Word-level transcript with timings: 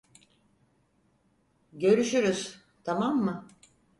Görüşürüz, 1.73 2.61
tamam 2.83 3.23
mı? 3.23 3.47